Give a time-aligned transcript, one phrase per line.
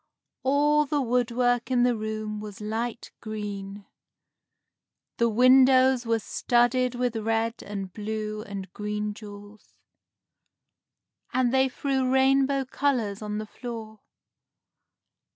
[0.41, 3.85] All the woodwork in the room was light green.
[5.17, 9.75] The windows were studded with red and blue and green jewels,
[11.31, 13.99] and they threw rainbow colors on the floor.